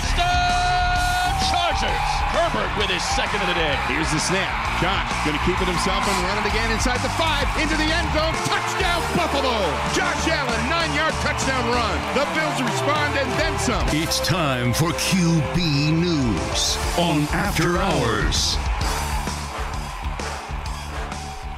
[1.77, 2.09] Chargers.
[2.33, 3.77] Herbert with his second of the day.
[3.89, 4.49] Here's the snap.
[4.81, 7.85] Josh going to keep it himself and run it again inside the five, into the
[7.85, 8.33] end zone.
[8.49, 9.53] Touchdown, Buffalo!
[9.93, 11.97] Josh Allen, nine-yard touchdown run.
[12.17, 13.87] The Bills respond and then some.
[13.93, 18.57] It's time for QB News on After Hours.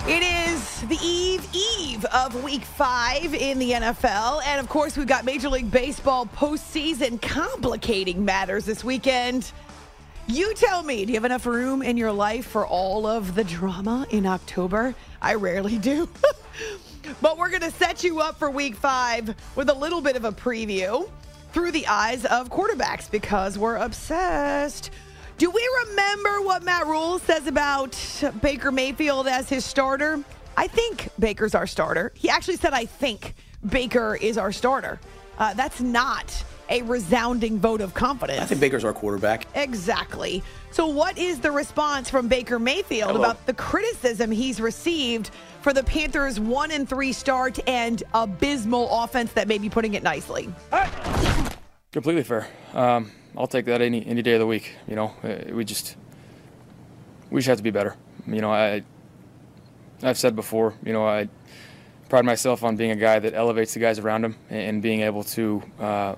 [0.09, 4.43] It is the eve eve of week five in the NFL.
[4.47, 9.53] And of course, we've got Major League Baseball postseason complicating matters this weekend.
[10.31, 13.45] You tell me, do you have enough room in your life for all of the
[13.45, 14.95] drama in October?
[15.23, 16.07] I rarely do.
[17.23, 20.27] but we're going to set you up for week five with a little bit of
[20.27, 21.09] a preview
[21.53, 24.91] through the eyes of quarterbacks because we're obsessed.
[25.39, 27.97] Do we remember what Matt Rhule says about
[28.43, 30.23] Baker Mayfield as his starter?
[30.59, 32.13] I think Baker's our starter.
[32.15, 33.35] He actually said, I think
[33.67, 35.01] Baker is our starter.
[35.39, 38.41] Uh, that's not a resounding vote of confidence.
[38.41, 39.47] I think Baker's our quarterback.
[39.55, 40.43] Exactly.
[40.71, 43.23] So, what is the response from Baker Mayfield Hello.
[43.23, 45.31] about the criticism he's received
[45.63, 50.03] for the Panthers' one and three start and abysmal offense that may be putting it
[50.03, 50.49] nicely?
[51.93, 52.47] Completely fair.
[52.75, 54.75] Um, I'll take that any any day of the week.
[54.87, 55.97] You know, Uh, we just
[57.31, 57.97] we just have to be better.
[58.27, 58.83] You know, I
[60.03, 60.75] I've said before.
[60.85, 61.29] You know, I
[62.09, 65.25] pride myself on being a guy that elevates the guys around him and being able
[65.25, 66.15] to uh,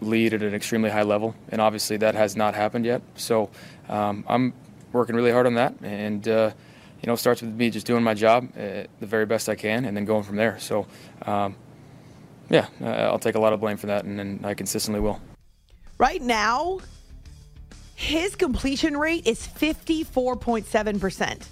[0.00, 1.34] lead at an extremely high level.
[1.50, 3.02] And obviously, that has not happened yet.
[3.16, 3.50] So
[3.88, 4.54] um, I'm
[4.92, 6.50] working really hard on that, and uh,
[7.02, 9.54] you know, it starts with me just doing my job uh, the very best I
[9.54, 10.58] can, and then going from there.
[10.58, 10.86] So.
[11.22, 11.56] Um,
[12.50, 15.20] yeah, uh, I'll take a lot of blame for that, and, and I consistently will.
[15.98, 16.80] Right now,
[17.94, 21.46] his completion rate is 54.7%.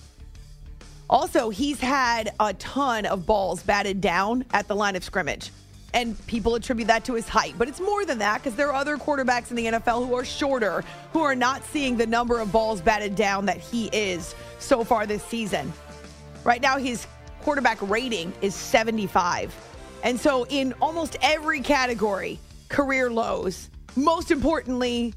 [1.08, 5.50] Also, he's had a ton of balls batted down at the line of scrimmage.
[5.94, 7.54] And people attribute that to his height.
[7.56, 10.24] But it's more than that because there are other quarterbacks in the NFL who are
[10.24, 14.84] shorter, who are not seeing the number of balls batted down that he is so
[14.84, 15.72] far this season.
[16.44, 17.06] Right now, his
[17.40, 19.54] quarterback rating is 75.
[20.02, 23.70] And so, in almost every category, career lows.
[23.96, 25.14] Most importantly,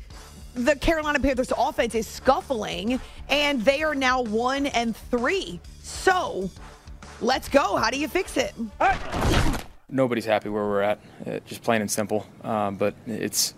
[0.56, 3.00] the Carolina Panthers offense is scuffling
[3.30, 5.60] and they are now one and three.
[5.82, 6.50] So
[7.22, 7.76] let's go.
[7.76, 8.54] How do you fix it?
[9.90, 12.28] Nobody's happy where we're at, uh, just plain and simple.
[12.44, 13.54] Um, but it's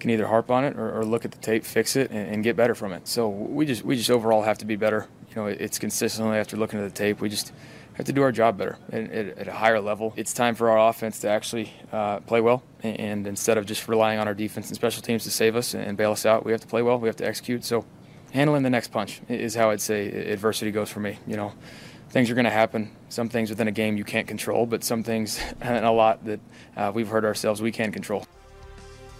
[0.00, 2.44] can either harp on it or, or look at the tape, fix it, and, and
[2.44, 3.06] get better from it.
[3.06, 5.06] So we just we just overall have to be better.
[5.28, 7.52] you know, it's consistently after looking at the tape, we just
[7.94, 10.12] have to do our job better at, at, at a higher level.
[10.16, 13.86] It's time for our offense to actually uh, play well, and, and instead of just
[13.88, 16.52] relying on our defense and special teams to save us and bail us out, we
[16.52, 16.98] have to play well.
[16.98, 17.64] We have to execute.
[17.64, 17.84] So,
[18.32, 21.18] handling the next punch is how I'd say adversity goes for me.
[21.26, 21.52] You know,
[22.10, 22.90] things are going to happen.
[23.08, 26.40] Some things within a game you can't control, but some things and a lot that
[26.76, 28.26] uh, we've heard ourselves we can control.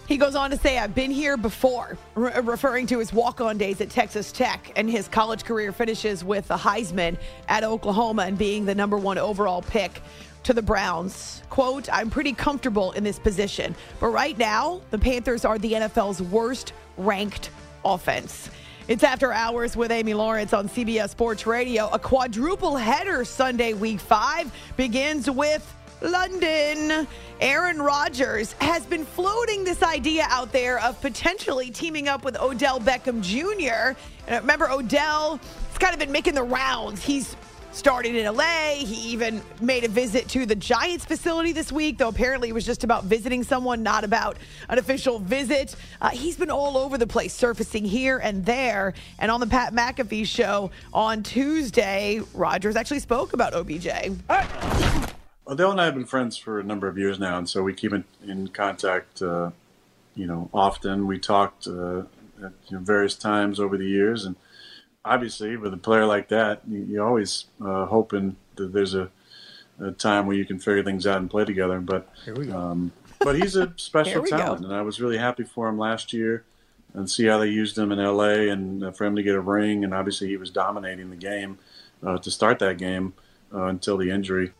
[0.07, 3.57] He goes on to say, I've been here before, re- referring to his walk on
[3.57, 7.17] days at Texas Tech and his college career finishes with the Heisman
[7.47, 10.01] at Oklahoma and being the number one overall pick
[10.43, 11.43] to the Browns.
[11.49, 16.21] Quote, I'm pretty comfortable in this position, but right now, the Panthers are the NFL's
[16.21, 17.51] worst ranked
[17.85, 18.49] offense.
[18.91, 21.87] It's after hours with Amy Lawrence on CBS Sports Radio.
[21.93, 25.65] A quadruple header Sunday, week five, begins with
[26.01, 27.07] London.
[27.39, 32.81] Aaron Rodgers has been floating this idea out there of potentially teaming up with Odell
[32.81, 33.97] Beckham Jr.
[34.27, 37.01] And remember, Odell has kind of been making the rounds.
[37.01, 37.37] He's
[37.71, 38.75] started in LA.
[38.75, 42.65] He even made a visit to the Giants facility this week, though apparently it was
[42.65, 44.37] just about visiting someone, not about
[44.69, 45.75] an official visit.
[46.01, 48.93] Uh, he's been all over the place, surfacing here and there.
[49.19, 53.87] And on the Pat McAfee show on Tuesday, Rodgers actually spoke about OBJ.
[55.47, 57.73] Odell and I have been friends for a number of years now, and so we
[57.73, 59.51] keep in, in contact, uh,
[60.15, 61.07] you know, often.
[61.07, 61.99] We talked uh,
[62.43, 64.35] at you know, various times over the years, and
[65.03, 69.09] obviously, with a player like that, you, you're always uh, hoping that there's a,
[69.79, 71.79] a, time where you can figure things out and play together.
[71.79, 72.09] But
[72.51, 74.67] um, but he's a special talent, go.
[74.67, 76.43] and I was really happy for him last year,
[76.93, 78.49] and see how they used him in L.A.
[78.49, 81.57] and uh, for him to get a ring, and obviously he was dominating the game
[82.05, 83.13] uh, to start that game
[83.53, 84.51] uh, until the injury.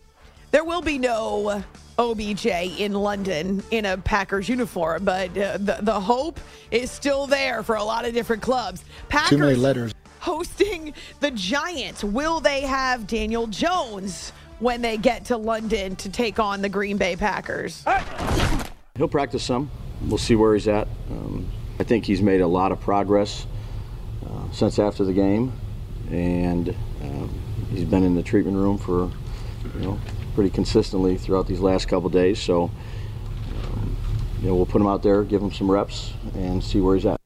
[0.52, 1.64] There will be no
[1.98, 7.64] OBJ in London in a Packers uniform, but uh, the, the hope is still there
[7.64, 8.84] for a lot of different clubs.
[9.08, 9.94] Packers Too many letters.
[10.22, 12.04] Hosting the Giants.
[12.04, 16.98] Will they have Daniel Jones when they get to London to take on the Green
[16.98, 17.84] Bay Packers?
[18.96, 19.72] He'll practice some.
[20.08, 20.88] We'll see where he's at.
[21.10, 21.50] Um,
[21.80, 23.48] I think he's made a lot of progress
[24.28, 25.54] uh, since after the game,
[26.12, 27.42] and um,
[27.72, 29.12] he's been in the treatment room for,
[29.80, 30.00] you know,
[30.36, 32.40] pretty consistently throughout these last couple days.
[32.40, 32.70] So,
[33.64, 33.98] um,
[34.42, 37.06] you know, we'll put him out there, give him some reps, and see where he's
[37.06, 37.21] at.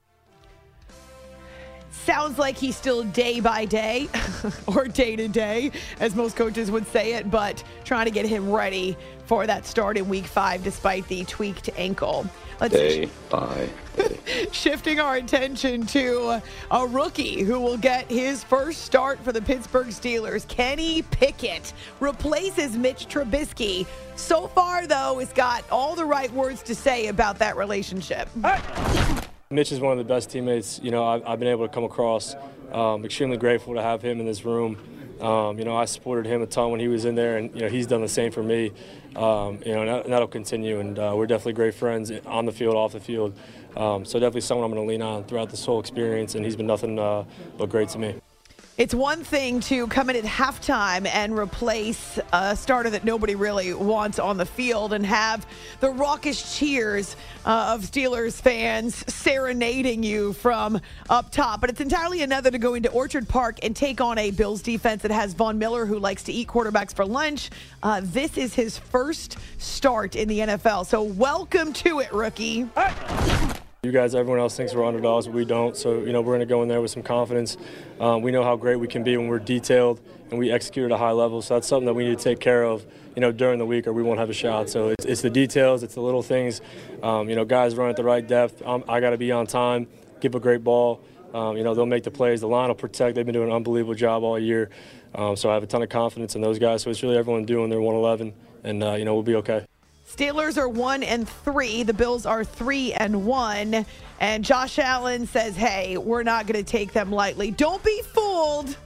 [2.06, 4.08] Sounds like he's still day by day
[4.68, 8.52] or day to day, as most coaches would say it, but trying to get him
[8.52, 8.96] ready
[9.26, 12.30] for that start in week five despite the tweaked ankle.
[12.62, 14.20] Let's day by day.
[14.52, 19.88] Shifting our attention to a rookie who will get his first start for the Pittsburgh
[19.88, 20.48] Steelers.
[20.48, 23.88] Kenny Pickett replaces Mitch Trubisky.
[24.16, 28.30] So far, though, has got all the right words to say about that relationship.
[29.52, 31.84] Mitch is one of the best teammates, you know, I've, I've been able to come
[31.84, 32.36] across.
[32.72, 34.76] Um, extremely grateful to have him in this room.
[35.22, 37.62] Um, you know, I supported him a ton when he was in there, and you
[37.62, 38.72] know he's done the same for me.
[39.16, 40.80] Um, you know, and, that, that'll continue.
[40.80, 43.38] And uh, we're definitely great friends on the field, off the field.
[43.78, 46.56] Um, so definitely someone I'm going to lean on throughout this whole experience, and he's
[46.56, 47.24] been nothing uh,
[47.56, 48.16] but great to me.
[48.78, 53.74] It's one thing to come in at halftime and replace a starter that nobody really
[53.74, 55.48] wants on the field and have
[55.80, 57.16] the raucous cheers
[57.46, 61.62] uh, of Steelers fans serenading you from up top.
[61.62, 65.04] But it's entirely another to go into Orchard Park and take on a Bills defense
[65.04, 67.52] that has Von Miller, who likes to eat quarterbacks for lunch.
[67.82, 70.86] Uh, this is his first start in the NFL.
[70.86, 72.68] So welcome to it, rookie.
[73.86, 75.78] You guys, everyone else thinks we're underdogs, but we don't.
[75.78, 77.56] So, you know, we're going to go in there with some confidence.
[78.00, 80.92] Um, we know how great we can be when we're detailed and we execute at
[80.92, 81.44] a high level.
[81.44, 82.84] So that's something that we need to take care of,
[83.16, 84.72] you know, during the week or we won't have a shot.
[84.72, 86.62] So it's, it's the details, it's the little things.
[87.04, 88.64] Um, you know, guys run at the right depth.
[88.66, 89.86] I'm, i got to be on time,
[90.20, 91.04] give a great ball.
[91.36, 92.42] Um, you know, they'll make the plays.
[92.42, 93.14] The line will protect.
[93.14, 94.72] They've been doing an unbelievable job all year.
[95.14, 96.82] Um, so I have a ton of confidence in those guys.
[96.82, 98.34] So it's really everyone doing their 111,
[98.64, 99.68] and, uh, you know, we'll be okay.
[100.08, 101.84] Steelers are one and three.
[101.84, 103.86] The Bills are three and one.
[104.20, 107.52] And Josh Allen says, hey, we're not going to take them lightly.
[107.52, 108.78] Don't be fooled.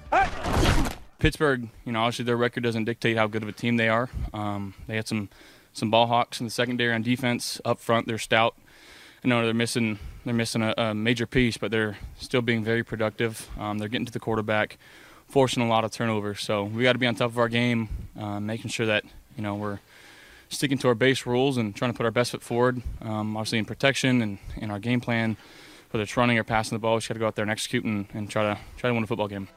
[1.19, 4.09] Pittsburgh, you know, obviously their record doesn't dictate how good of a team they are.
[4.33, 5.29] Um, they had some
[5.73, 7.61] some ball hawks in the secondary on defense.
[7.63, 8.55] Up front, they're stout.
[9.23, 12.83] You know, they're missing they're missing a, a major piece, but they're still being very
[12.83, 13.49] productive.
[13.59, 14.77] Um, they're getting to the quarterback,
[15.27, 16.41] forcing a lot of turnovers.
[16.41, 19.03] So we got to be on top of our game, uh, making sure that
[19.35, 19.79] you know we're
[20.49, 22.81] sticking to our base rules and trying to put our best foot forward.
[23.01, 25.37] Um, obviously in protection and in our game plan,
[25.91, 27.51] whether it's running or passing the ball, we just got to go out there and
[27.51, 29.47] execute and, and try to try to win a football game.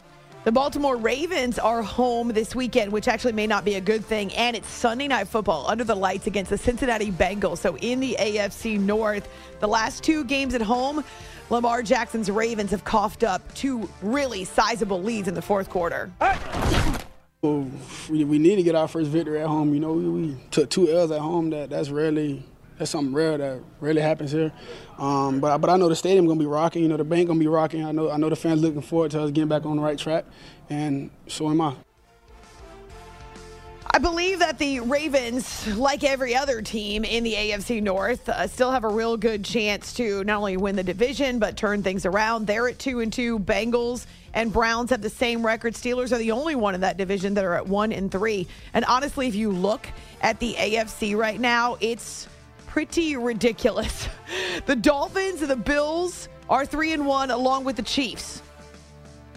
[0.45, 4.33] The Baltimore Ravens are home this weekend, which actually may not be a good thing.
[4.35, 7.59] And it's Sunday night football under the lights against the Cincinnati Bengals.
[7.59, 9.29] So in the AFC North,
[9.61, 11.05] the last two games at home,
[11.49, 16.11] Lamar Jackson's Ravens have coughed up two really sizable leads in the fourth quarter.
[17.45, 17.69] Well,
[18.09, 19.75] we, we need to get our first victory at home.
[19.75, 21.51] You know, we, we took two L's at home.
[21.51, 22.47] That that's rarely
[22.79, 24.53] that's something rare that rarely happens here.
[24.97, 26.83] Um, but but I know the stadium gonna be rocking.
[26.83, 27.85] You know, the bank gonna be rocking.
[27.85, 29.99] I know I know the fans looking forward to us getting back on the right
[29.99, 30.25] track,
[30.71, 31.75] and so am I.
[33.91, 38.71] I believe that the Ravens, like every other team in the AFC North, uh, still
[38.71, 42.47] have a real good chance to not only win the division but turn things around.
[42.47, 43.41] They're at two and two.
[43.41, 45.75] Bengals and Browns have the same record.
[45.75, 48.47] Steelers are the only one in that division that are at one and three.
[48.75, 49.87] And honestly, if you look
[50.21, 52.29] at the AFC right now, it's
[52.67, 54.09] pretty ridiculous.
[54.65, 58.43] The Dolphins and the Bills are three and one, along with the Chiefs.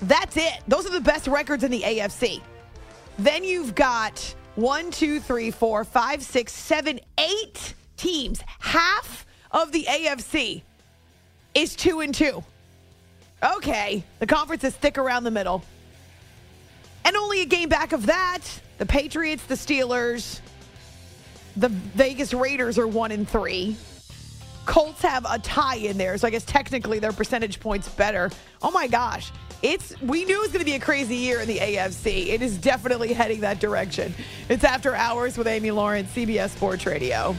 [0.03, 0.61] That's it.
[0.67, 2.41] Those are the best records in the AFC.
[3.17, 8.41] Then you've got one, two, three, four, five, six, seven, eight teams.
[8.59, 10.61] Half of the AFC
[11.53, 12.43] is two and two.
[13.45, 15.63] Okay, the conference is thick around the middle.
[17.03, 18.41] And only a game back of that,
[18.79, 20.39] the Patriots, the Steelers,
[21.55, 23.77] the Vegas Raiders are one and three.
[24.65, 28.31] Colts have a tie in there, so I guess technically their percentage points better.
[28.63, 29.31] Oh my gosh.
[29.61, 32.27] It's we knew it was going to be a crazy year in the AFC.
[32.27, 34.13] It is definitely heading that direction.
[34.49, 37.35] It's after hours with Amy Lawrence, CBS Sports Radio.